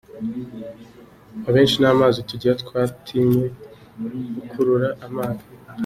Abenshi 1.47 1.75
nta 1.81 1.91
mazi 1.99 2.19
tugira 2.29 2.53
twatinye 2.61 3.43
gukurura 4.35 4.87
amazi. 5.07 5.45